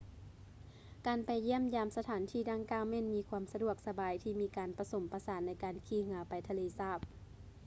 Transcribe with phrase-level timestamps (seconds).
[1.05, 6.99] ການໄປຢ້ຽມຢາມສະຖານດັ່ງກ່າວແມ່ນມີຄວາມສະດວກສະບາຍ ທີ່ມີການປະສົມປະສານໃນການຂີ່ເຮືອໄປທະເລສາບ